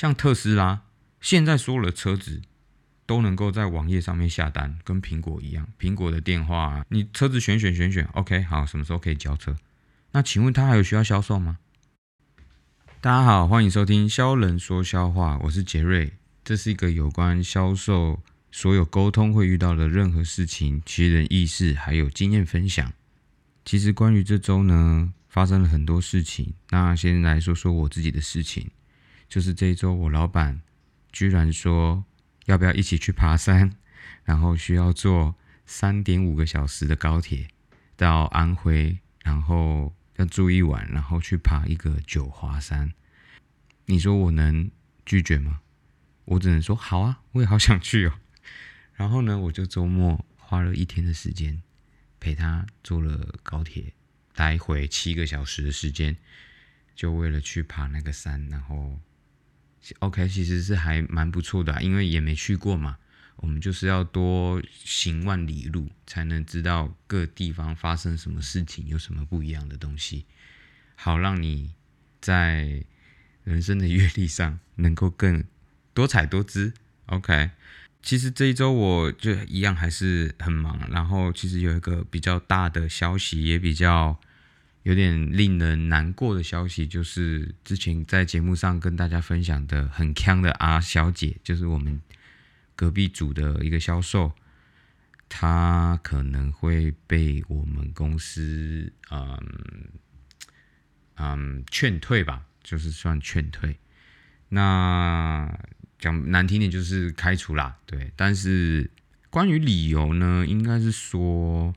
[0.00, 0.80] 像特斯拉，
[1.20, 2.40] 现在所有的车子
[3.04, 5.68] 都能够在网页上面下单，跟苹果一样。
[5.78, 9.54] 苹果的电话，你车子选选选选，OK，好，什么时候可以交车？
[10.12, 11.58] 那请问他还有需要销售吗？
[13.02, 16.14] 大家好，欢迎收听销人说销话，我是杰瑞。
[16.42, 22.90] 这是一个有关销售所有沟通会遇到的任何事情、其人意事，还有经验分享。
[23.66, 26.54] 其实关于这周呢，发生了很多事情。
[26.70, 28.70] 那先来说说我自己的事情，
[29.30, 30.60] 就是这一周我老板
[31.10, 32.04] 居然说
[32.44, 33.74] 要不要一起去爬山，
[34.24, 35.34] 然后需要坐
[35.64, 37.48] 三点五个小时的高铁
[37.96, 39.94] 到安徽，然后。
[40.16, 42.92] 要住一晚，然后去爬一个九华山，
[43.86, 44.70] 你说我能
[45.06, 45.62] 拒绝吗？
[46.26, 48.12] 我只能说好啊，我也好想去哦。
[48.92, 51.62] 然后呢，我就周末花了一天的时间
[52.18, 53.94] 陪他坐了高铁，
[54.36, 56.18] 来回七个小时的时间，
[56.94, 58.46] 就为了去爬那个山。
[58.50, 59.00] 然后
[60.00, 62.98] ，OK，其实是还蛮不错的，因为也没去过嘛。
[63.36, 70.26] 我们就是要多行万里路，才能知道各地方发生什么事情，有什么不一样的东西，
[70.94, 71.72] 好让你
[72.20, 72.84] 在
[73.44, 75.42] 人生的阅历上能够更
[75.94, 76.74] 多彩多姿。
[77.06, 77.52] OK，
[78.02, 84.20] 其实这一周我就一样还是很忙，然后其实有一个比较大的消息，也比较
[84.82, 92.00] 有点令人难过的消息，就是之前在节目上跟大家分享的很强的阿小姐，就是我们。
[92.76, 94.32] 隔壁组的一个销售，
[95.28, 99.38] 她可能会被我们公司嗯
[101.16, 103.76] 嗯劝退吧，就是算劝退。
[104.48, 105.46] 那
[105.98, 108.10] 讲难听点就是开除啦，对。
[108.16, 108.90] 但是
[109.28, 111.74] 关于理由呢，应该是说，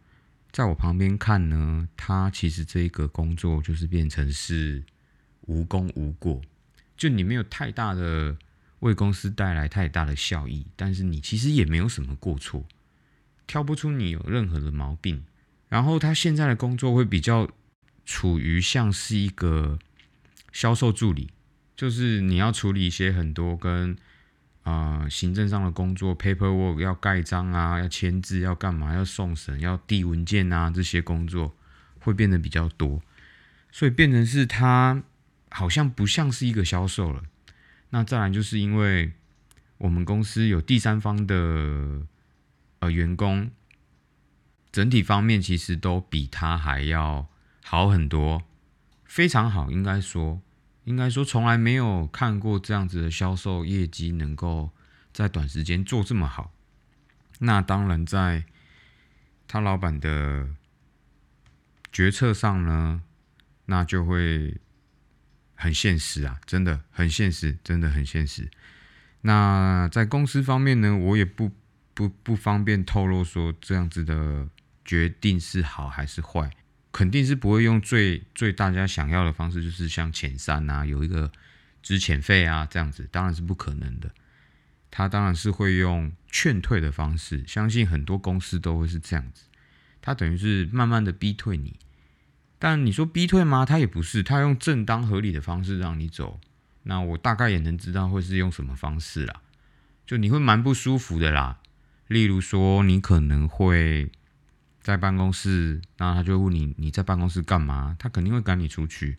[0.54, 4.82] 在我旁边看呢，他其实这个工作就是变成是
[5.42, 6.42] 无功无过，
[6.96, 8.38] 就你没有太大的。
[8.80, 12.66] 为公司带来太大的效益，但是你其实也没有什么过错，
[13.48, 15.24] 挑不出你有任何的毛病。
[15.70, 17.50] 然后他现在的工作会比较
[18.04, 19.80] 处于像是一个
[20.52, 21.30] 销售助理，
[21.78, 23.96] 就是你要处理一些很多跟
[24.64, 31.56] 啊行政上的工作，paperwork 要盖章啊，要签字，要干嘛，要送审，要递文件啊，这些工作
[32.00, 33.02] 会变得比较多，
[33.72, 35.04] 所以变成是他
[35.50, 37.24] 好像不像是一个销售了。
[37.90, 39.14] 那再来就是因为
[39.78, 42.08] 我们公司有第三方的
[42.80, 43.52] 呃员工，
[44.72, 47.28] 整体方面其实都比他还要
[47.64, 48.44] 好很多，
[49.04, 50.42] 非常好，应该说，
[50.84, 54.72] 应该说从来没有看过这样子的销售业绩能够
[55.12, 56.52] 在短时间做这么好。
[57.40, 58.46] 那当然在
[59.48, 60.48] 他老板的
[61.92, 63.02] 决策上呢，
[63.66, 64.58] 那就会。
[65.56, 68.50] 很现实啊，真的很现实，真的很现实。
[69.22, 71.50] 那在公司方面呢，我也不
[71.94, 74.50] 不不方便透露说这样子的
[74.84, 76.52] 决定是好还是坏，
[76.94, 81.30] 肯定是不会用最最大家想要的方式，就是像遣散啊，有一个
[81.82, 84.12] 支遣费啊这样子，当然是不可能的。
[84.92, 89.46] 他当然是会用劝退的方式，相信很多公司都会是这样子，
[90.02, 91.80] 他等于是慢慢的逼退你。
[92.60, 93.66] 但你说逼退吗？
[93.66, 96.40] 他也不是，他用正当合理的方式让你走。
[96.84, 99.42] 那我大概也能知道会是用什么方式啦。
[100.06, 101.60] 就你会蛮不舒服的啦。
[102.08, 104.12] 例如说，你可能会
[104.84, 107.96] 在办公室，那他就问你你在办公室干嘛？
[107.98, 109.18] 他肯定会赶你出去。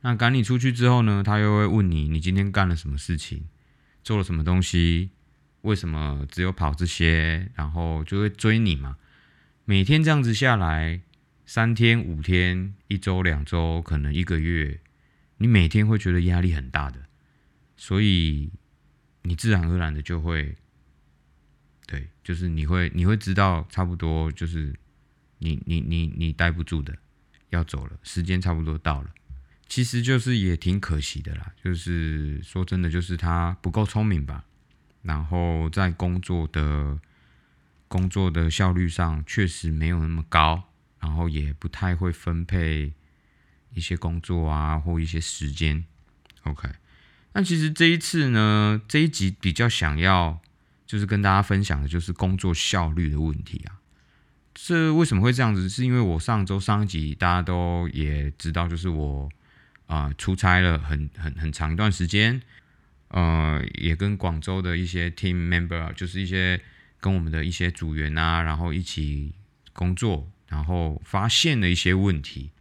[0.00, 3.48] 那赶你出去之后呢，他又会问你你今天干了什么事情，
[4.02, 5.10] 做了什么东西，
[5.62, 7.50] 为什么只有跑这些？
[7.54, 8.96] 然后就会追你嘛。
[9.64, 11.00] 每天这样子下来。
[11.48, 14.80] 三天、五天、一周、两周，可能一个月，
[15.36, 17.04] 你每天会觉得压力很大的，
[17.76, 18.50] 所以
[19.22, 20.56] 你自然而然的就会，
[21.86, 24.74] 对，就是你会你会知道差不多就是
[25.38, 26.96] 你你你你待不住的，
[27.50, 29.10] 要走了，时间差不多到了，
[29.68, 34.44] 其实就是也挺可惜的啦，就是说真的，就是他不够聪明吧，
[35.02, 36.98] 然后在工作的
[37.88, 40.64] 工作的效率上确实没有那么高。
[40.98, 42.92] 然后也不太会分配
[43.72, 45.84] 一些工作啊，或一些时间。
[46.42, 46.68] OK，
[47.32, 50.40] 那其实这一次呢，这一集比较想要
[50.84, 53.75] 就是跟大家分享的，就是工作效率的问题啊。
[54.58, 55.68] 这为什么会这样子？
[55.68, 59.28] 是因为我上周上一集大家都也知道，就是我
[59.86, 62.40] 啊出差了很很很长一段时间，
[63.08, 66.58] 呃，也跟广州的一些 team member，就是一些
[66.98, 69.34] 跟我们的一些组员啊，然后一起
[69.72, 70.32] 工作。
[70.48, 72.52] 然后发现了一些问题，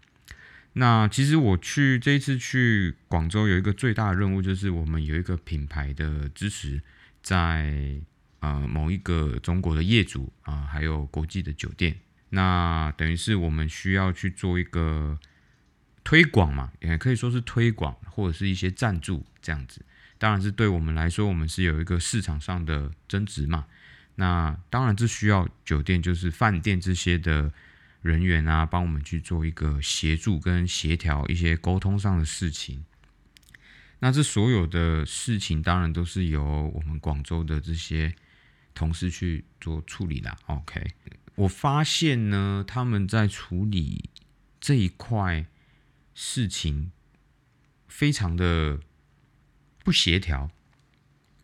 [0.73, 6.81] 那其实我去这一次去广州有一个最大的任务，就是我们有一个品牌的支持，
[7.21, 8.01] 在
[8.45, 11.97] 呃某一个中国的业主啊，还有国际的酒店，
[12.29, 15.17] 那等于是我们需要去做一个
[16.03, 19.85] 推广嘛，也可以说是推广或者是一些赞助这样子。
[20.17, 23.65] 当然是对我们来说，我们是有一个市场上的增值嘛。
[24.15, 27.51] 那当然这需要酒店就是饭店这些的。
[28.05, 32.85] 人员啊，帮我们去做一个协助跟协调一些沟通上的事情。
[33.97, 38.13] 那这所有的事情，当然都是由我们广州的这些
[38.75, 40.37] 同事去做处理啦。
[40.45, 40.93] OK，
[41.33, 44.11] 我发现呢，他们在处理
[44.59, 45.47] 这一块
[46.13, 46.91] 事情，
[47.87, 48.79] 非常的
[49.83, 50.51] 不协调，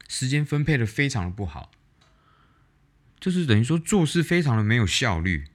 [0.08, 1.72] 时间分配的非常的不好，
[3.20, 5.48] 就是等于说做事非常的没有效率。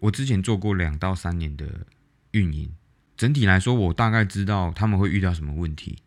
[0.00, 1.86] 我之前做过两到三年的
[2.32, 2.74] 运营，
[3.16, 5.98] 整体来说，我大概知道他们会遇到什么问题。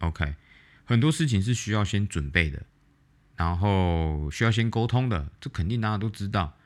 [0.00, 0.34] OK，
[0.84, 2.66] 很多事情是需要先准备的，
[3.40, 6.58] 然后需要先沟通的，这肯定大家都知道。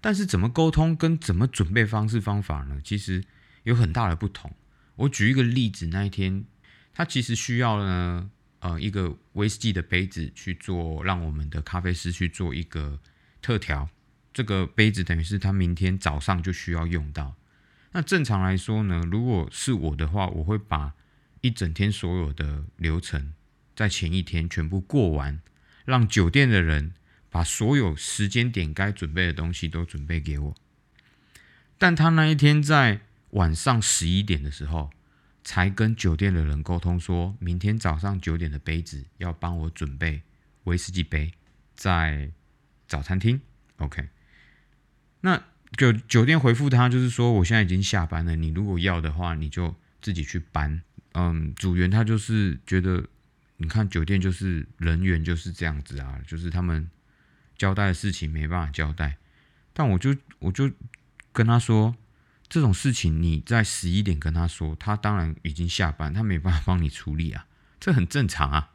[0.00, 2.80] 但是怎么沟通跟怎么准备方式方法呢？
[2.82, 3.22] 其实
[3.64, 4.50] 有很大的不同。
[4.96, 6.46] 我举一个例子，那一天
[6.94, 8.30] 他其实需要呢，
[8.60, 12.98] 呃，一个威士忌的杯子去做，让我们的咖啡师去做一个
[13.42, 13.90] 特调。
[14.32, 17.34] 这个杯子等于是他明天早上就需要用到。
[17.92, 20.94] 那正常来说呢，如果是我的话，我会把
[21.42, 23.34] 一整天所有的流程
[23.76, 25.42] 在前一天全部过完，
[25.84, 26.94] 让酒店的人
[27.30, 30.54] 把所有时间点该准备的东西都准备给我。
[31.78, 33.00] 但他那一天在
[33.30, 34.90] 晚上十一点的时候，
[35.42, 40.22] 才跟酒店的人沟通，说明天早上九点的杯子要帮我准备
[40.64, 41.32] 威士忌杯，
[41.74, 42.30] 在
[42.86, 43.40] 早餐厅。
[43.78, 44.08] OK。
[45.22, 45.42] 那
[45.76, 50.82] 酒酒店回复他，就是说我现在已经下班了，你如果要的话，你就自己去搬。
[51.14, 53.04] 嗯，组员他就是觉得，
[53.62, 56.90] 你看酒店就是人员就是这样子啊，就是他们
[57.56, 59.16] 交代的事情没办法交代。
[59.72, 60.70] 但我就我就
[61.32, 61.96] 跟他说，
[62.48, 67.46] 这种事情你在十一点跟他说，他当然已经下班，他没办法帮你处理啊，
[67.78, 68.72] 这很正常啊。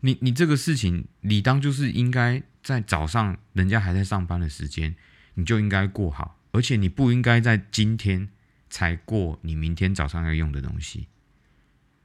[0.00, 4.94] 你你这个事情理当就是应该在早上人家还在上班的时间。
[5.34, 8.28] 你就应该过好，而且你不应该在今天
[8.68, 11.08] 才过你明天早上要用的东西。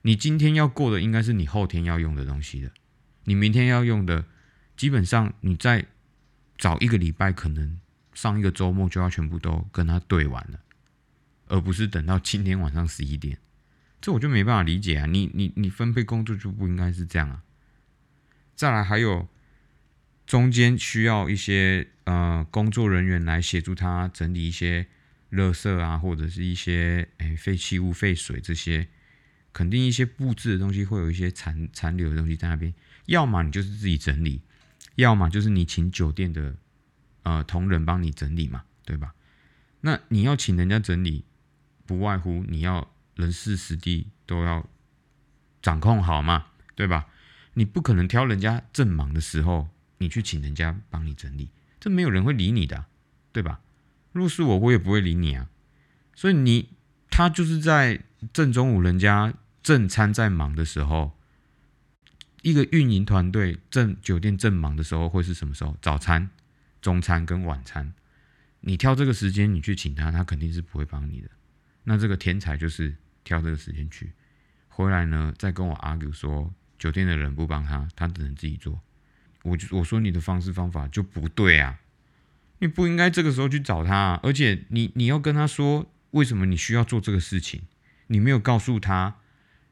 [0.01, 2.71] 你今天要过的应该是你后天要用的东西的。
[3.23, 4.25] 你明天要用的，
[4.75, 5.85] 基本上你在
[6.57, 7.79] 早一个礼拜，可能
[8.13, 10.59] 上一个周末就要全部都跟他对完了，
[11.47, 13.38] 而不是等到今天晚上十一点。
[13.99, 15.05] 这我就没办法理解啊！
[15.05, 17.44] 你你你分配工作就不应该是这样啊！
[18.55, 19.27] 再来还有。
[20.27, 24.85] 中间需要一些呃工作人员来协助他整理一些
[25.31, 28.89] 垃圾啊，或者是一些诶废弃物、废水这些，
[29.53, 32.73] 肯定一些布置的东西会有一些残残留的东西在那边。
[33.05, 34.41] 要么你就是自己整理，
[34.95, 36.55] 要么就是你请酒店的
[37.23, 39.13] 呃同仁帮你整理嘛，对吧？
[39.81, 41.23] 那你要请人家整理，
[41.85, 44.67] 不外乎你要人事实地都要
[45.61, 47.07] 掌控好嘛，对吧？
[47.53, 49.69] 你不可能挑人家正忙的时候。
[49.99, 51.49] 你去请人家帮你整理，
[51.79, 52.85] 这没有人会理你的，
[53.31, 53.61] 对吧？
[54.11, 55.49] 若是我，我也不会理你啊。
[56.13, 56.69] 所以你
[57.09, 58.03] 他就是在
[58.33, 61.17] 正中午，人家正餐在忙的时候，
[62.41, 65.77] 一个运营团队正酒店正忙的时候，会是什么时候？
[65.81, 66.30] 早餐、
[66.81, 67.94] 中餐跟晚餐，
[68.61, 71.30] 你挑这个时间你去请他，他肯定是不会帮你的。
[71.83, 74.11] 那这个天才就是挑这个时间去，
[74.68, 78.80] 回来呢再跟我 argue 说酒店的人不帮他，他只能自己做。
[79.44, 81.80] 我我说你的方式方法就不对啊！
[82.59, 87.61] 你不应该这个时候去找他，啊而且你你要跟他说为什么你需要做这个事情，
[88.07, 89.19] 你没有告诉他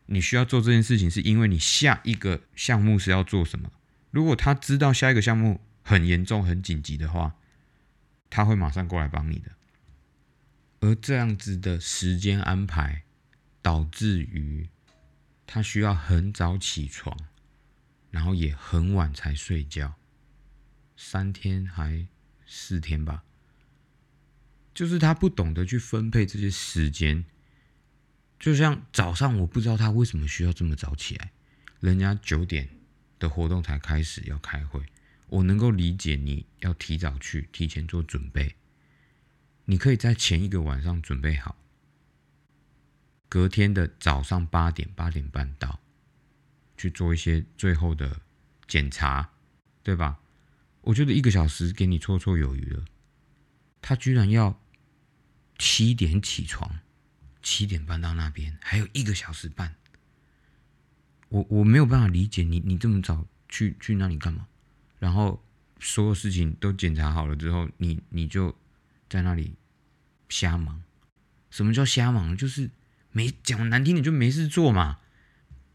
[0.05, 3.71] 你需要做这件事情是因为你下一个项目是要做什么。
[4.11, 7.35] 如果他知道下一个项目很严重很紧急的话，
[8.29, 9.51] 他会马上过来帮你的。
[10.81, 13.03] 而这样子的时间安排，
[13.61, 14.69] 导致于
[15.47, 17.17] 他需要很早起床。
[18.11, 19.95] 然后也很晚才睡觉，
[20.95, 22.07] 三天还
[22.45, 23.25] 四天吧。
[24.73, 27.25] 就是他不懂得去分配这些时间，
[28.45, 31.31] 就像早上我不知道他为什么需要这么早起来，
[31.79, 32.69] 人家九点
[33.17, 34.85] 的活动才开始要开会，
[35.29, 38.55] 我能够理解你要提早去，提前做准备。
[39.65, 41.55] 你可以在前一个晚上准备好，
[43.27, 45.79] 隔天的早上八点八点半到。
[46.77, 48.21] 去做一些最后的
[48.67, 49.31] 检查，
[49.81, 50.19] 对吧？
[50.81, 52.85] 我觉得一个小时给你绰绰有余了。
[53.81, 54.61] 他居然要
[55.57, 56.79] 七点起床，
[57.45, 59.75] 七点半到那边，还有一个小时半。
[61.29, 64.47] 我我没有办法理解你，你这么早去去那里干嘛？
[64.97, 65.45] 然后
[65.79, 68.55] 所有事情都检查好了之后，你你就
[69.07, 69.53] 在那里
[70.27, 70.81] 瞎忙。
[71.51, 72.35] 什么叫瞎忙？
[72.35, 72.71] 就是
[73.11, 74.97] 没讲难听点，就没事做嘛。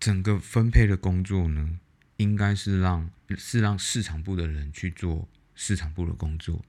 [0.00, 1.79] 整个分配的工作呢，
[2.17, 6.65] 应该是让是让市场部的人去做市场部的工作，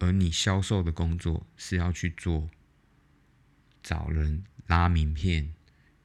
[0.00, 2.50] 而你销售的工作是要去做
[3.82, 5.54] 找人拉名片，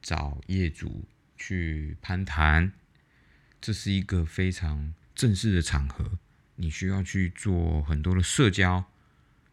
[0.00, 1.04] 找业主。
[1.38, 2.72] 去攀谈，
[3.60, 6.18] 这是一个非常正式的场合，
[6.54, 8.86] 你需要去做很多的社交，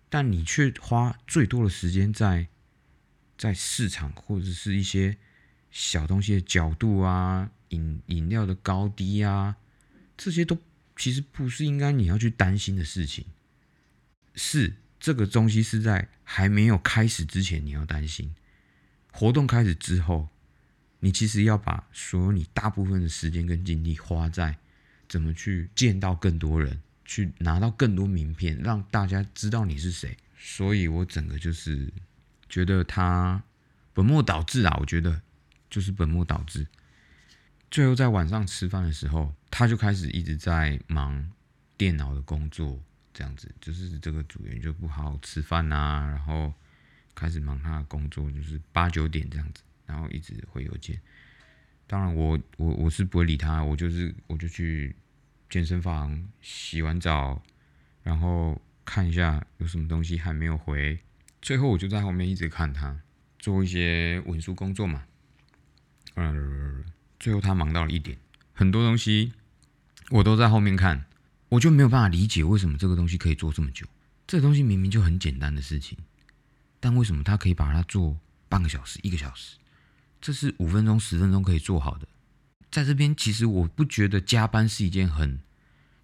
[0.09, 2.47] 但你却花最多的时间在
[3.37, 5.17] 在市场或者是一些
[5.71, 9.57] 小东西的角度啊，饮饮料的高低啊，
[10.15, 10.57] 这些都
[10.95, 13.25] 其实不是应该你要去担心的事情，
[14.35, 18.33] 是这个东西是在还没有开始之前你要担心，
[19.11, 20.29] 活动开始之后。
[21.01, 24.55] 你其实要把所有你大部分的时间跟精力花在
[25.09, 30.15] 怎么去见到更多人，去拿到更多名片，让大家知道你是谁。
[30.37, 31.91] 所以我整个就是
[32.47, 33.43] 觉得他
[33.91, 34.77] 本末倒置啊！
[34.79, 35.21] 我觉得
[35.69, 36.65] 就是本末倒置。
[37.69, 41.29] 最后在晚上吃饭的时候，他就开始一直在忙
[41.75, 42.81] 电脑的工作，
[43.13, 46.53] 这样子就是这个组员就不好好吃饭啊，然后
[47.13, 49.61] 开始忙他的工作，就是八九点这样子。
[49.85, 50.97] 然后一直回邮件，
[51.85, 54.95] 当然我我我是不会理他，我就是我就去
[55.49, 57.43] 健身房洗完澡，
[58.01, 60.97] 然后看一下有什么东西还没有回，
[61.41, 62.97] 最后我就在后面一直看他
[63.37, 65.03] 做一些文书工作嘛，
[66.15, 66.85] 嗯，
[67.19, 68.17] 最后他忙到了一点，
[68.53, 69.33] 很多东西
[70.11, 71.05] 我都在后面看，
[71.53, 73.85] 我就没有办法理解为什么这个东西可以做这么久，
[74.25, 75.95] 这个东西明明就很简单的事情，
[76.79, 78.17] 但为什么他可以把它做
[78.49, 79.57] 半个小时、一个小时？
[80.19, 82.07] 这是五分钟、十分钟可以做好的。
[82.71, 85.39] 在这边，其实我不觉得加班是一件很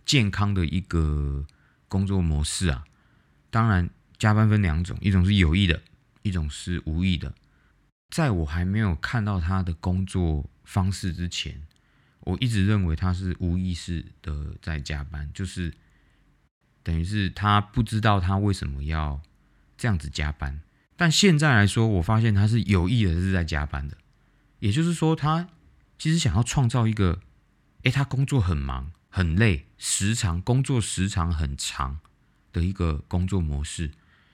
[0.05, 1.47] 健康的一个
[1.87, 2.85] 工作模式啊。
[3.49, 3.89] 当然，
[4.19, 5.81] 加班分两种，一种是有意的，
[6.21, 7.33] 一种是无意的。
[8.11, 11.59] 在我还没有看到他的工作方式之前，
[12.21, 15.73] 我一直认为他是无意识的在加班，就是
[16.83, 19.21] 等于是他不知道他为什么要
[19.77, 20.61] 这样子加班。
[20.95, 23.97] 但现在来说，我发现他是有意的，是在加班的。
[24.59, 25.47] 也就是说，他
[25.97, 27.21] 其实想要创造一个，
[27.83, 31.99] 诶，他工作很忙、很累，时长工作时长很长
[32.51, 33.91] 的一个工作模式，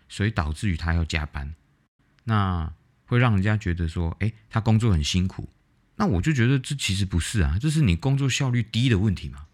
[0.10, 1.54] 所以导致于他要加班，
[2.24, 2.74] 那
[3.06, 5.48] 会让人家觉得说，诶，他工作很辛苦。
[5.98, 9.46] 那我就觉得这其实不是啊，这是你工作效率低的问题嘛，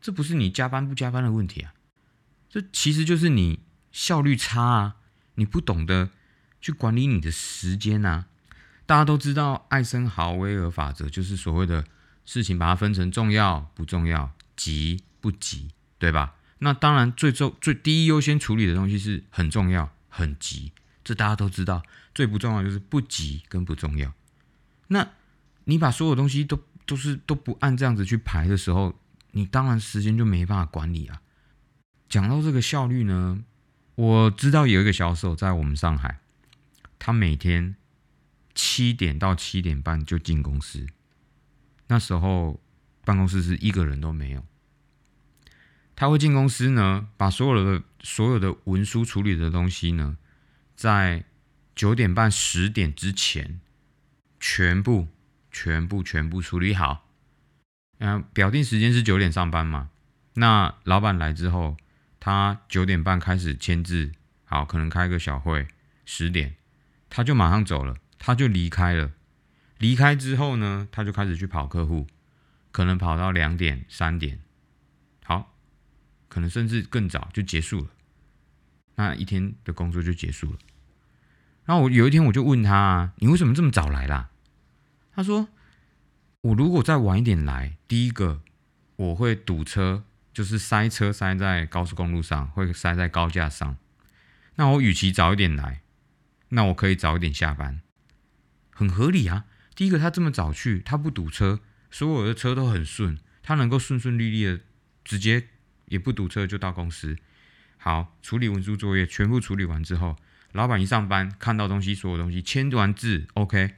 [0.00, 1.74] 这不是你加班不加班的问题啊，
[2.48, 3.60] 这其实就是你
[3.92, 4.96] 效率差啊，
[5.34, 6.10] 你不懂得
[6.60, 8.26] 去管理你的时间啊。
[8.86, 11.84] 大家都知道艾森豪威尔法则，就是所谓的
[12.24, 16.36] 事情把它分成重要不重要、急不急，对吧？
[16.58, 21.82] 那当然最重最第一优先处理的东西是很重要、很急，这大家都知道。
[22.14, 24.14] 最不重要就是不急跟不重要。
[24.86, 25.06] 那
[25.66, 28.98] 你把所有东西都都是都不按这样子去排的时候，
[29.30, 31.22] 你当然时间就没办法管理啊。
[32.08, 33.44] 讲到这个效率呢，
[33.94, 36.18] 我知道有一个销售在我们上海，
[36.98, 37.76] 他每天。
[38.58, 40.86] 七点到七点半就进公司，
[41.88, 42.58] 那时候
[43.04, 44.42] 办公室是一个人都没有。
[45.94, 50.16] 他会进公司呢，把所有的所有的文书处理的东西呢，
[50.74, 51.26] 在
[51.74, 53.60] 九点半十点之前，
[54.40, 55.08] 全部
[55.56, 57.08] 全部全部处理好。
[57.98, 59.88] 嗯，表定时间是九点上班嘛？
[60.34, 61.78] 那老板来之后，
[62.20, 64.12] 他九点半开始签字，
[64.44, 65.66] 好，可能开个小会，
[66.04, 66.56] 十点
[67.08, 67.96] 他就马上走了。
[68.18, 69.12] 他就离开了，
[69.78, 72.06] 离开之后呢，他就开始去跑客户，
[72.70, 74.40] 可能跑到两点、三点，
[75.24, 75.54] 好，
[76.28, 77.90] 可能甚至更早就结束了，
[78.96, 80.58] 那一天的工作就结束了。
[81.64, 84.28] 然后我有一天我就问他：“你为什么这么早来啦？”
[85.16, 85.48] 他说
[86.42, 88.42] ：“我如果再晚一点来，第一个
[88.96, 93.78] 我会堵车，就是塞车塞在高速公路上，会塞在高架上。
[94.56, 95.80] 那我与其早一点来，
[96.50, 97.80] 那我可以早一点下班。”
[98.70, 99.46] 很合理啊！
[99.74, 104.60] 第一个，他这么早去，他不堵车，所有的车都很顺，他能够顺顺利利的
[105.02, 105.48] 直接
[105.86, 107.16] 也不堵车就到公司。
[107.78, 110.16] 好，处理文书作业全部处理完之后，
[110.52, 113.76] 老板一上班看到东西，所有东西签完字，OK，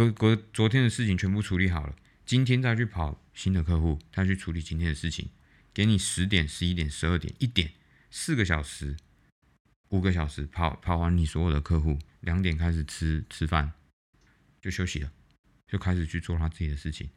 [0.00, 5.28] 隔隔昨天的事情全部处理好了，今天再去跑新的客户，他去处理今天的事情，
[5.74, 7.72] 给你十点、十一点、十二点、一点
[8.10, 8.96] 四个小时，
[9.90, 13.72] 五个小时跑跑完你所有的客户，两点开始吃吃饭，
[14.62, 15.12] 就休息了，
[15.68, 17.10] 就开始去做他自己的事情，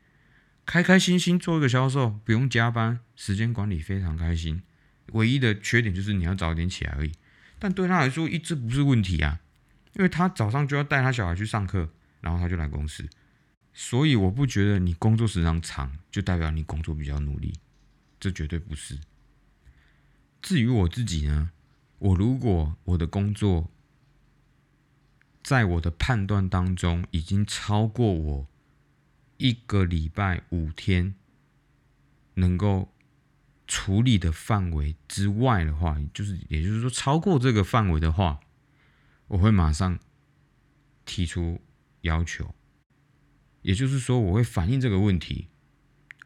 [0.65, 4.61] 开开心心做一个销售，不用加班，时间管理非常开心。
[5.13, 7.13] 唯一的缺点就是你要早点起来而已，
[7.59, 9.39] 但对他来说一直不是问题啊，
[9.93, 13.05] 因为他早上就要带他小孩去上课，然后他就来公司，
[13.73, 17.53] 所以我不觉得你工作时长长就代表你工作比较努力，
[18.17, 18.97] 这绝对不是。
[20.41, 21.51] 至于我自己呢？
[21.99, 23.69] 我如果我的工作
[25.43, 28.47] 在我的判断当中已经超过我
[29.35, 31.15] 一个礼拜五天
[32.35, 32.89] 能够
[33.67, 38.39] 处理的范围之外的话，就是也就是说超过这个范围的话，
[39.27, 39.99] 我会马上
[41.05, 41.59] 提出
[42.03, 42.55] 要求。
[43.61, 45.49] 也就是说，我会反映这个问题，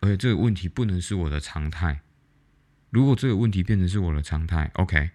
[0.02, 2.02] 而且这个问题不能是我的常态。
[2.90, 5.12] 如果这个问题变成是我的常态，OK。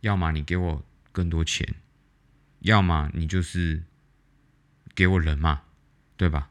[0.00, 1.74] 要么你给我更多钱，
[2.60, 3.82] 要么你就是
[4.94, 5.62] 给我人嘛，
[6.16, 6.50] 对吧？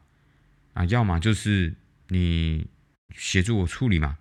[0.74, 1.74] 啊，要么就是
[2.08, 2.68] 你
[3.14, 4.18] 协助我处理嘛。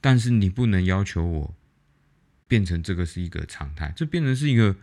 [0.00, 1.54] 但是你不能要求我
[2.46, 4.76] 变成这个是一个常态，这变成是一个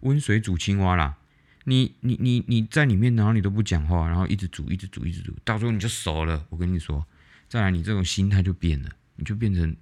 [0.00, 1.18] 温水煮青蛙啦。
[1.64, 6.46] 你你你你在里面，然后你都不讲话，然后一直煮，一直煮，一直煮，到时候你就熟了。
[6.50, 7.06] 我跟你说，
[7.48, 9.76] 再来你这种心态就变了，你就变成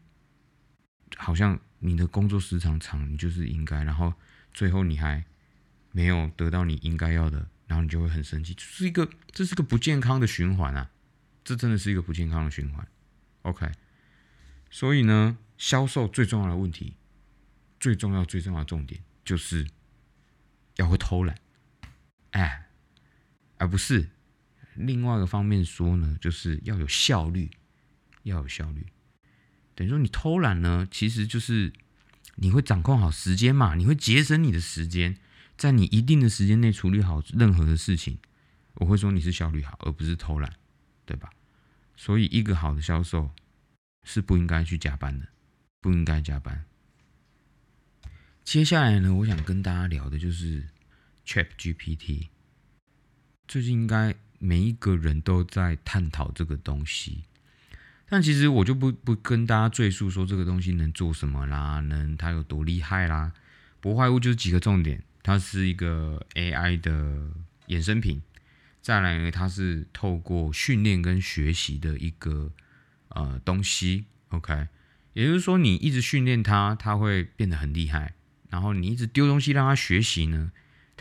[1.17, 1.59] 好像。
[1.85, 4.15] 你的工作时长长，你就是应该，然后
[4.55, 5.25] 最后你还
[5.91, 10.93] 没有得到你应该要的，然后你就会很生气，这是一个这是个不健康的循环啊！
[11.43, 12.87] 这真的是一个不健康的循环。
[13.43, 13.69] OK，
[14.71, 16.95] 所以呢，销售最重要的问题，
[17.81, 19.67] 最重要最重要的重点就是
[20.77, 21.37] 要会偷懒，
[22.33, 22.67] 哎，
[23.57, 24.11] 而不是
[24.75, 27.51] 另外一个方面说呢，就是要有效率，
[28.25, 28.87] 要有效率。
[29.75, 31.73] 等于说你偷懒呢，其实就是
[32.35, 35.17] 你会掌控好时间嘛，你会节省你的时间，
[35.57, 38.19] 在你一定的时间内处理好任何的事情。
[38.75, 40.53] 我会说你是效率好，而不是偷懒，
[41.05, 41.31] 对吧？
[41.97, 43.31] 所以一个好的销售
[44.03, 45.29] 是不应该去加班的，
[45.81, 46.65] 不应该加班。
[48.43, 50.69] 接下来呢，我想跟大家聊的就是
[51.27, 52.29] Chat GPT。
[53.47, 57.25] 最近应该每一个人都在探讨这个东西。
[58.09, 63.33] 但其实我就不不跟大家赘述说这个东西能做什么啦，能它有多厉害啦。
[63.81, 67.31] 不坏物就是几个重点，它是一个 AI 的
[67.69, 68.23] 衍生品。
[68.83, 72.53] 再来呢，它是透过训练跟学习的一个
[73.09, 74.05] 呃东西。
[74.29, 74.69] OK，
[75.15, 78.15] 也就是说你一直训练它，它会变得很厉害。
[78.51, 80.53] 然后你一直丢东西让它学习呢，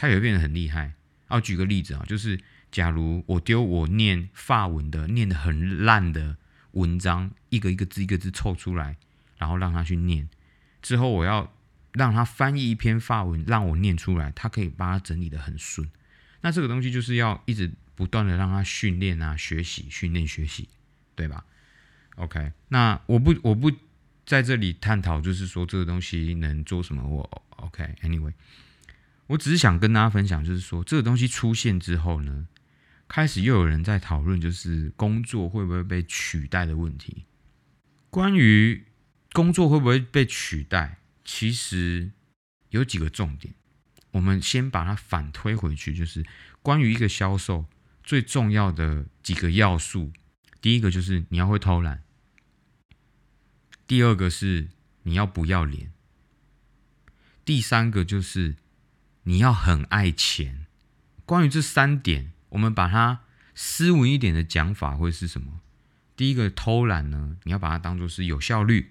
[0.01, 0.93] 它也会变得很厉害。
[1.27, 2.39] 啊，举个例子啊，就是
[2.71, 6.37] 假如我丢我念法文的，念得很烂的。
[6.71, 8.97] 文章一个一个字一个字凑出来，
[9.37, 10.27] 然后让他去念。
[10.81, 11.53] 之后我要
[11.91, 15.87] 让他翻译一篇法文，让我念出来，他可以把它整理的很顺。
[16.41, 20.67] 那这个东西就是要一直不断的让他训练啊，学习训练学习，
[21.13, 21.45] 对吧
[22.15, 23.71] ？OK，那我不我不
[24.25, 27.07] 在这里探讨，就是说这个东西能做什么。
[27.07, 28.33] 我 OK，Anyway，
[29.31, 32.47] 我只是想跟大家分享，就是说这个东西出现之后呢。
[33.07, 37.25] 开始又有人在讨论，就是工作会不会被取代的问题。
[38.09, 38.85] 关于
[39.33, 42.09] 工作会不会被取代，其实
[42.69, 43.53] 有几个重点。
[44.11, 46.25] 我们先把它反推回去，就是
[46.61, 47.65] 关于一个销售
[48.01, 50.13] 最重要的几个要素。
[50.61, 52.03] 第一个就是你要会偷懒，
[53.85, 54.69] 第二个是
[55.03, 55.91] 你要不要脸，
[57.43, 58.55] 第三个就是
[59.23, 60.65] 你要很爱钱。
[61.25, 62.31] 关于这三点。
[62.51, 63.21] 我们把它
[63.55, 65.61] 斯文一点的讲法会是什么？
[66.17, 68.87] 第一个偷懒呢，你要把它当做是有效率；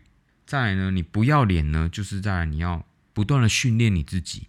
[0.46, 4.48] 再来呢，你不要脸呢，就是在你要不断的训练你自己，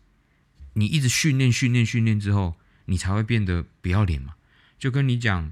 [0.76, 4.36] 你一直训练训练训练之后，你才会变得不要脸嘛。
[4.80, 5.52] 就跟你讲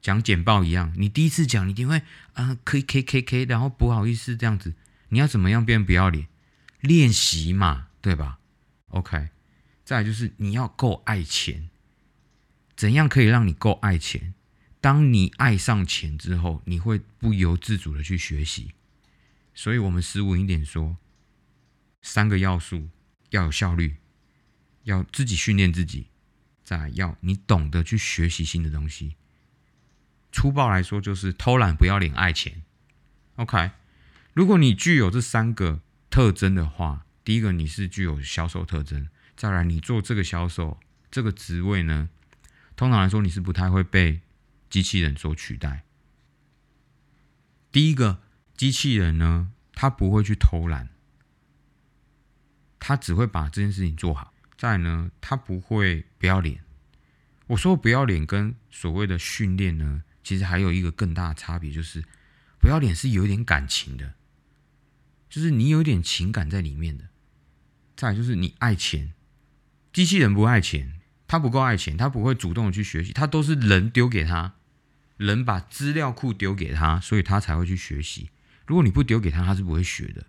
[0.00, 2.00] 讲简报一样，你第一次讲，你一定会
[2.32, 4.72] 啊，可以可以、可以、可以然后不好意思这样子，
[5.10, 6.26] 你要怎么样变不要脸？
[6.80, 8.38] 练习嘛，对吧
[8.88, 9.28] ？OK，
[9.84, 11.68] 再就是你要够爱钱。
[12.76, 14.34] 怎样可以让你够爱钱？
[14.80, 18.72] 当你爱上钱之后，你会不由自主的去学习。
[19.54, 20.96] 所以，我们斯文一点说，
[22.02, 22.88] 三个要素：
[23.30, 23.96] 要有效率，
[24.82, 26.08] 要自己训练自己，
[26.64, 29.14] 再要你懂得去学习新的东西。
[30.32, 32.64] 粗暴来说，就是偷懒、不要脸、爱钱。
[33.36, 33.70] OK，
[34.32, 40.78] 如果你具有这三个特征的话，第一个你是具有销售特征，再来你做这个销售
[41.10, 42.08] 这个职位呢？
[42.76, 44.20] 通常来说，你是不太会被
[44.68, 45.84] 机器人所取代。
[47.70, 48.22] 第一个，
[48.56, 50.88] 机器人呢，他不会去偷懒，
[52.78, 54.32] 他只会把这件事情做好。
[54.56, 56.64] 再呢，他不会不要脸。
[57.48, 62.02] 我说不要脸跟所谓的训练呢，其实还有一个更大的差别，就是
[62.58, 64.14] 不要脸是有一点感情的，
[65.28, 67.08] 就是你有一点情感在里面的。
[67.96, 69.12] 再就是你爱钱，
[69.94, 74.56] 机器人不爱钱，他不够爱钱，他不会主动去学习，他都是人丢给他，
[75.16, 78.30] 人把资料库丢给他，所以他才会去学习。
[78.66, 80.26] 如果你不丢给他，他是不会学的。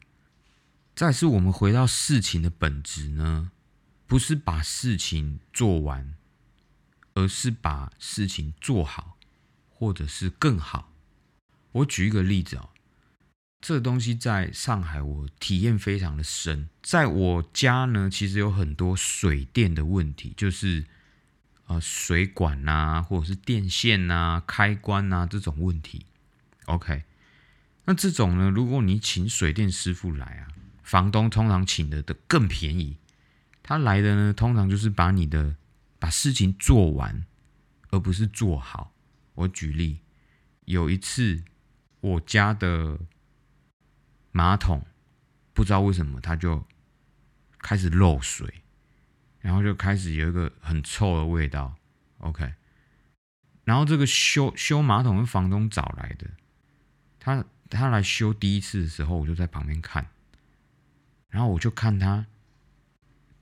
[0.95, 3.49] 再是我们回到事情的本质呢，
[4.05, 6.13] 不是把事情做完，
[7.15, 9.17] 而是把事情做好，
[9.67, 10.93] 或者是更好。
[11.71, 12.69] 我举一个例子哦，
[13.67, 16.69] 这东西在上海我体验非常的深。
[16.83, 20.85] 在我家呢，其实有很多水电的问题，就是
[21.65, 26.05] 呃水管呐，或者是电线呐、开关呐这种问题。
[26.65, 27.05] OK。
[27.85, 28.51] 那这种呢？
[28.51, 30.45] 如果你请水电师傅来啊，
[30.83, 32.97] 房东通常请的的更便宜。
[33.63, 35.55] 他来的呢，通常就是把你的
[35.97, 37.25] 把事情做完，
[37.89, 38.93] 而不是做好。
[39.33, 40.01] 我举例，
[40.65, 41.43] 有一次
[41.99, 42.99] 我家的
[44.35, 44.85] 马桶
[45.53, 46.65] 不知道为什么它就
[47.59, 48.61] 开始漏水，
[49.39, 51.75] 然后就开始有一个很臭的味道。
[52.17, 52.53] OK，
[53.63, 56.29] 然后这个修修马桶是房东找来的，
[57.19, 57.45] 他。
[57.67, 60.07] 他来修第一次的时候，我就在旁边看，
[61.29, 62.27] 然后我就看他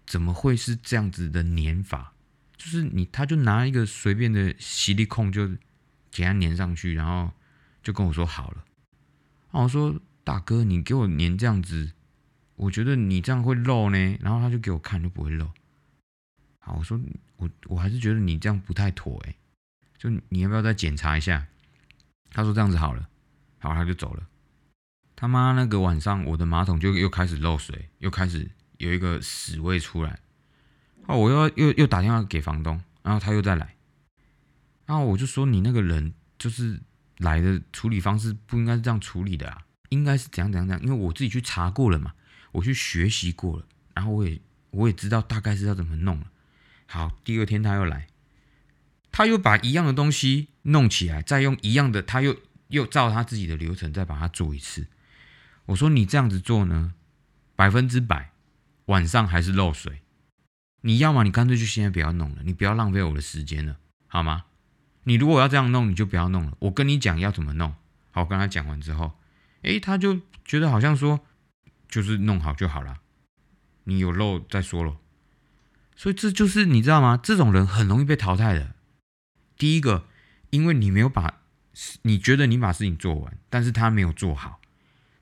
[0.05, 2.13] 怎么会是这样子的粘法，
[2.55, 5.49] 就是你他就拿一个随便的吸力控就
[6.09, 7.33] 给它粘上去，然后
[7.83, 8.63] 就跟我说好了。
[9.51, 11.93] 然后我说大哥，你给我粘这样子，
[12.55, 14.17] 我觉得你这样会漏呢。
[14.21, 15.51] 然后他就给我看就不会漏。
[16.59, 16.99] 好，我说
[17.37, 19.35] 我我还是觉得你这样不太妥哎，
[19.97, 21.47] 就你要不要再检查一下？
[22.29, 23.09] 他说这样子好了。
[23.59, 24.27] 然后他就走了。
[25.15, 30.19] 他妈那个晚上，我的马桶就又开始漏水，又开始有一个屎味出来。
[31.05, 33.75] 哦，我又又又打电话给房东，然后他又再来。
[34.85, 36.81] 然后我就说：“你那个人就是
[37.19, 40.83] 来的处理方式不应该是这样处理的啊，应该是怎样怎样怎样。
[40.83, 42.13] 因为我自己去查过了嘛，
[42.51, 46.27] 我去学习过了，然后我也我也知道大概是要怎么弄了。
[46.87, 48.07] 好，第二天他又来，
[49.11, 52.35] 他又把一样的东西弄起来，再用一样的，他又。
[52.69, 54.87] 又照他自己的流程再把它做一次。
[55.67, 56.95] 我说你这样子做呢，
[57.55, 58.31] 百分之百
[58.85, 60.01] 晚上还是漏水。
[60.81, 63.77] 你要么你干脆就现在不要弄了，你不要浪费我的时间了，
[64.07, 64.45] 好吗？
[65.03, 66.57] 你如果要这样弄，你就不要弄了。
[66.61, 67.75] 我跟你讲要怎么弄。
[68.09, 69.11] 好，我跟他讲完之后，
[69.63, 71.25] 诶，他就觉得好像说
[71.89, 73.01] 就是弄好就好了。
[73.83, 74.97] 你有漏再说了。
[75.95, 77.19] 所以这就是你知道吗？
[77.21, 78.75] 这种人很容易被淘汰的。
[79.57, 80.07] 第一个，
[80.51, 81.41] 因为你没有把。
[82.03, 84.61] 你觉得你把事情做完，但是他没有做好，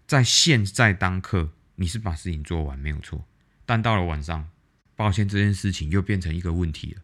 [0.06, 3.26] 在现在当刻你是把事情做完没有错，
[3.66, 4.50] 但到了晚上，
[4.94, 7.02] 抱歉这件事情又变成一个问题了。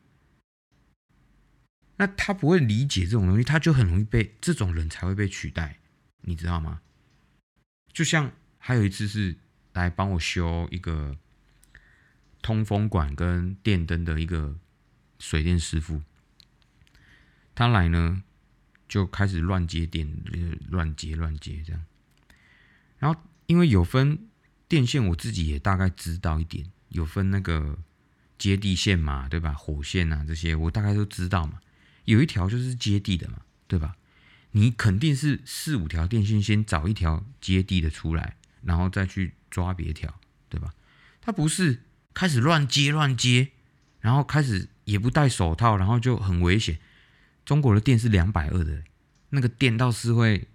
[1.96, 5.78] 那他不会理解这种东西，他就很容易被这种人才会被取代，
[6.24, 6.82] 你知道吗？
[7.98, 9.36] 就像还有一次是
[9.74, 11.18] 来帮我修一个
[12.44, 14.56] 通风管跟电灯的一个
[15.18, 16.04] 水电师傅，
[17.56, 18.22] 他来呢。
[18.88, 20.10] 就开始乱接电，
[20.70, 21.84] 乱接乱接这样。
[23.00, 24.30] 然后因为有分
[24.70, 27.78] 电线，我自己也大概知道一点，有分那个
[28.38, 29.52] 接地线嘛，对吧？
[29.52, 31.60] 火线啊这些，我大概都知道嘛。
[32.06, 33.98] 有一条就是接地的嘛，对吧？
[34.52, 40.74] 你肯定是四五条电线，先找一条接地的出来，然后再去抓别条，对吧？
[41.22, 41.84] 他不是
[42.14, 43.50] 开始乱接乱接，
[44.00, 46.80] 然后开始也不戴手套，然后就很危险。
[47.46, 48.84] 中国的电是两百二的，
[49.30, 50.48] 那个电倒是会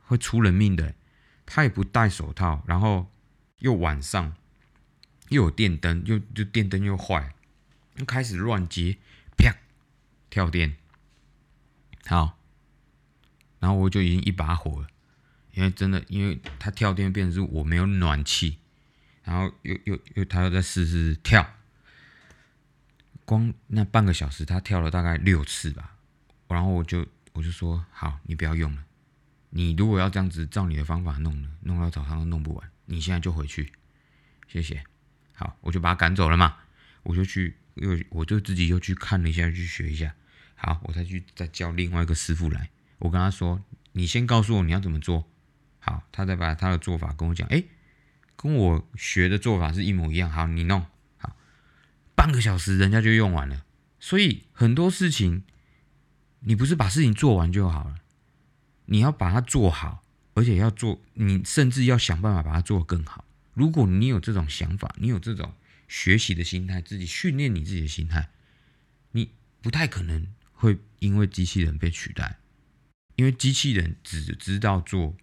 [0.00, 0.94] 会出人命的。
[1.44, 3.12] 他也不戴手套，然后
[3.58, 4.36] 又晚上
[5.28, 7.34] 又有电灯，又就电灯又坏，
[7.96, 8.98] 又开始乱接，
[9.36, 9.54] 啪
[10.30, 10.76] 跳电。
[12.06, 12.38] 好，
[13.62, 14.88] 然后我就已经一把火了，
[15.52, 18.58] 因为真的，因为他跳电变成是我没有暖气，
[19.22, 21.48] 然后又又又他又在试试跳，
[23.24, 25.94] 光那半个小时他跳了大概六次吧。
[26.48, 28.82] 然后我就我就说好，你不要用了。
[29.50, 32.68] 你如果要这样子照你的方法弄了，弄到早上都弄不完。
[32.86, 33.72] 你现在就回去，
[34.48, 34.82] 谢谢。
[35.34, 36.56] 好，我就把他赶走了嘛。
[37.04, 40.12] 我就去又我就自己又去看了一下，去学一下。
[40.56, 42.68] 好，我再去再叫另外一个师傅来。
[43.02, 43.62] 我跟他说，
[43.92, 45.28] 你先告诉我你要怎么做。
[45.78, 47.46] 好，他再把他的做法跟我讲。
[47.48, 47.62] 哎，
[48.34, 50.30] 跟我学的做法是一模一样。
[50.30, 50.86] 好，你弄
[51.18, 51.36] 好，
[52.14, 53.64] 半个小时人家就用完了。
[54.00, 55.44] 所以很多事情。
[56.44, 57.94] 你不是把事情做完就好了，
[58.86, 60.02] 你要把它做好，
[60.34, 63.24] 而且要做，你甚至要想办法把它做得更好。
[63.54, 65.54] 如果你有这种想法，你有这种
[65.86, 68.28] 学习的心态，自己训练你自己的心态，
[69.12, 72.40] 你不太可能会因为机器人被取代，
[73.16, 75.16] 因为机器人只知道做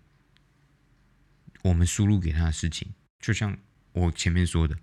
[1.64, 3.58] 我们输入给他的事情，就像
[3.92, 4.78] 我前面说的，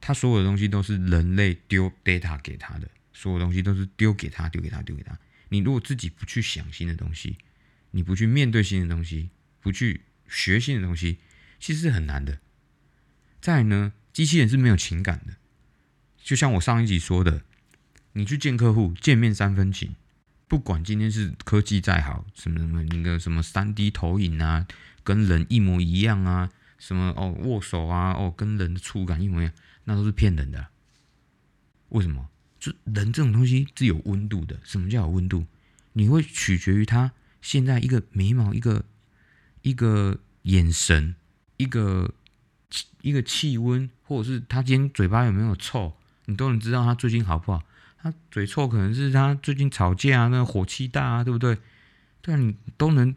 [0.00, 5.18] 他所有的东西都是人类丢 data 给他的，所有东西都是丢给他，丢给他，丢给他。
[5.48, 7.38] 你如果自己不去想新的东西，
[7.92, 11.18] 你不去面对新的东西，不去学新的东西，
[11.58, 12.38] 其实是很难的。
[13.40, 15.36] 再呢，机器人是没有情感的，
[16.22, 17.42] 就像我上一集说的，
[18.12, 19.96] 你去见客户，见面三分情，
[20.48, 24.66] 不管今天是科技再好，什么什么那个什么三 D 投影啊，
[25.04, 29.52] 跟人一模一样啊，什么哦握手啊，哦跟人的触感一模一样，
[29.84, 30.66] 那都是骗人的。
[31.90, 32.28] 为什么？
[32.58, 34.58] 就人这种东西是有温度的。
[34.64, 35.46] 什么叫有温度？
[35.92, 38.84] 你会取决于他现在一个眉毛，一个
[39.62, 41.14] 一个眼神，
[41.58, 42.14] 一个。
[43.00, 47.62] 一个气温，或者是他今天嘴巴有没有臭，你都能知道他最近好不好。
[48.00, 51.58] 他嘴臭可能是他最近吵架啊，那火气大啊，对不对？
[52.22, 53.14] 对啊，你都能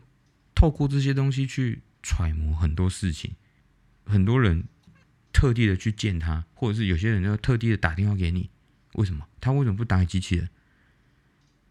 [0.56, 3.36] 透过这些东西去揣摩很多事情。
[4.06, 4.66] 很多人
[5.32, 8.50] 特地的去见他，或者是有些人要特地的打电话给你，
[8.94, 9.28] 为什么？
[9.40, 10.50] 他为什么不打给机器人？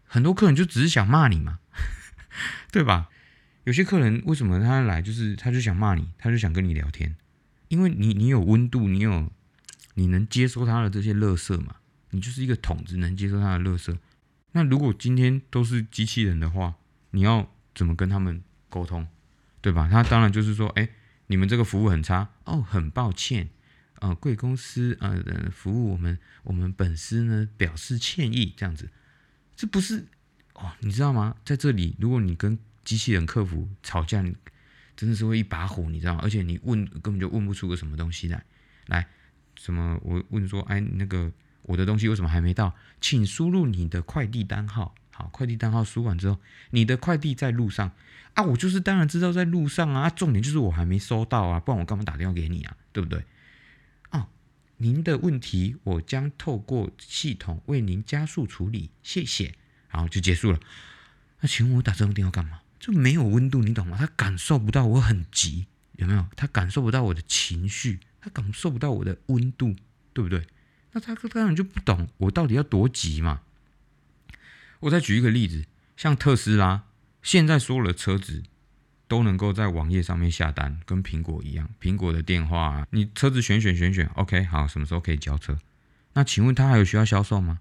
[0.05, 1.59] 很多客人就只是想骂你嘛，
[2.71, 3.09] 对吧？
[3.65, 7.15] 有些客人为什么他来，就是他就想骂你，他就想跟你聊天。
[7.67, 9.31] 因为你你有温度，你有
[9.93, 11.75] 你能接收他的这些乐色嘛？
[12.11, 13.97] 你就是一个桶子，能接受他的垃圾。
[14.51, 16.75] 那如果今天都是机器人的话，
[17.11, 19.07] 你要怎么跟他们沟通，
[19.61, 19.89] 对吧？
[19.89, 20.89] 他当然就是说，哎，
[21.27, 23.49] 你们这个服务很差哦，很抱歉，
[23.99, 28.89] 呃，贵公司呃服务我们我们本司呢表示歉意，这样子，
[29.55, 30.05] 这不是
[30.53, 30.71] 哦？
[30.79, 31.35] 你知道吗？
[31.45, 34.21] 在这里，如果你跟机器人客服吵架，
[34.97, 36.19] 真的是会一把火，你知道吗？
[36.23, 38.43] 而且你问根本就问不出个什么东西来。
[38.87, 39.07] 来，
[39.55, 39.97] 什么？
[40.03, 41.31] 我问说，哎，那个
[41.63, 42.75] 我的东西为什么还没到？
[42.99, 44.95] 请输入你的快递单号。
[45.11, 46.39] 好，快递单号输完之后，
[46.71, 47.91] 你的快递在路上
[48.33, 48.43] 啊。
[48.43, 50.09] 我就是当然知道在路上啊。
[50.09, 52.75] 重点就是我还没收到啊，不然我干嘛打电话给你啊？
[52.91, 53.25] 对不对？
[54.11, 54.27] 哦，
[54.77, 59.55] 您的问题我将透过系统为您加速处理，谢谢。
[59.89, 60.59] 然后就结束了。
[61.41, 62.61] 那请问我打这通电话干嘛？
[62.79, 63.97] 就没有温度，你懂吗？
[63.99, 66.25] 他感受不到我很急，有没有？
[66.35, 69.75] 他感受不到我的情绪，他感受不到我的温度，
[70.13, 70.47] 对不对？
[70.93, 73.41] 那他根本就不懂我到底要多急嘛。
[74.81, 76.83] 我再举一个例子，像特斯拉，
[77.21, 78.43] 现在所有的车子
[79.07, 85.57] 都能够在网页上面下单，跟苹果一样，苹果的电话，你车子选选选选，OK，好，什么时候可以交车？
[86.13, 87.59] 那请问他还有需要销售吗？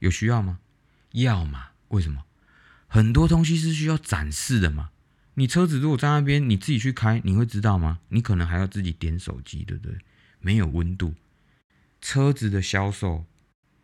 [0.00, 0.58] 有需要吗？
[1.12, 1.68] 要嘛？
[1.88, 2.24] 为什么？
[2.86, 4.90] 很多东西是需要展示的嘛？
[5.34, 8.00] 你车子如果在那边，你自己去开，你会知道吗？
[8.08, 9.98] 你可能还要自己点手机，对不对？
[10.40, 11.14] 没有温度。
[12.00, 13.24] 车子的销售，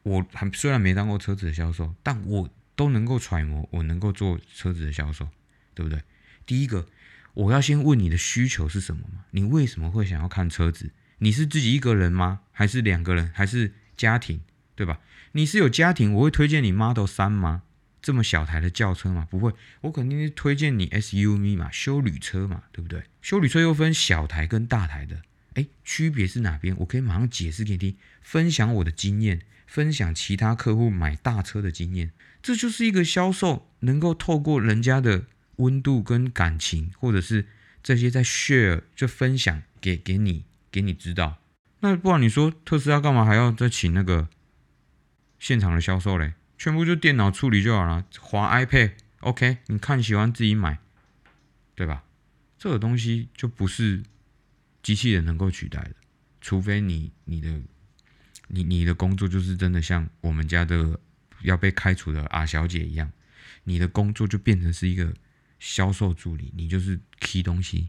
[0.03, 5.29] 我还虽然没当过车子的销售，但我都能够揣摩，我能够做车子的销售，
[5.75, 6.03] 对不对？
[6.47, 6.87] 第一个，
[7.35, 9.25] 我要先问你的需求是什么嘛？
[9.31, 10.91] 你为什么会想要看车子？
[11.19, 12.41] 你是自己一个人吗？
[12.53, 13.31] 还是两个人？
[13.35, 14.41] 还是家庭？
[14.75, 15.01] 对吧？
[15.33, 17.63] 你是有家庭，我会推荐你 Model 三吗？
[18.03, 23.05] 这么小台的轿车嘛，不会，我肯定是推荐你 SUV 嘛，修旅车嘛，对不对？
[23.23, 25.23] 修旅车又分小台跟大台的，
[25.55, 26.77] 哎，区别是哪边？
[26.79, 32.13] 我可以马上解释给你听，分享我的经验，分享其他客户买大车的经验，
[32.43, 37.47] 这就是一个销售能够透过人家的温度跟感情，或者是
[37.83, 41.39] 这些在 share 就分享给给你，给你知道。
[41.81, 44.29] 那不然你说特斯拉干嘛还要再请那个
[45.39, 46.35] 现场的销售嘞？
[46.57, 50.79] 全部就电脑处理就好了，滑 iPad，OK，你看喜欢自己买，
[51.75, 52.05] 对吧？
[52.59, 54.03] 这个东西就不是
[54.85, 55.95] 机器人能够取代的，
[56.41, 57.61] 除非你你的
[58.47, 61.01] 你你的工作就是真的像我们家的
[61.43, 63.11] 要被开除的阿小姐一样，
[63.65, 65.13] 你的工作就变成是一个
[65.59, 67.89] 销售助理，你就是 key 东西，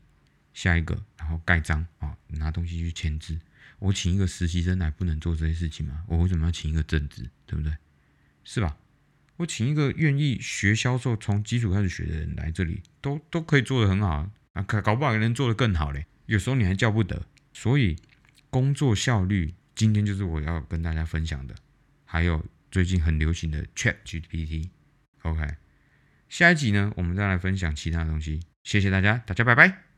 [0.53, 3.37] 下一个然后盖章啊，拿东西去签字。
[3.79, 6.05] 我请一个实习生来不能做这些事情吗？
[6.07, 7.75] 我为什么要请一个正职，对不对？
[8.45, 8.77] 是吧？
[9.35, 14.63] 我请一个愿意学销售、从基础开始学的人来这里，都都可以做得很好啊！
[14.63, 16.05] 搞搞不好还能做得更好嘞。
[16.25, 17.95] 有时候你还叫不得，所以
[18.49, 21.55] 工作效率今天就是我要跟大家分享的。
[22.03, 24.69] 还有最近很流行的 Chat GPT。
[25.23, 25.55] OK，
[26.29, 28.39] 下一集呢，我们再来分享其他东西。
[28.63, 29.94] 谢谢大家，大家拜拜。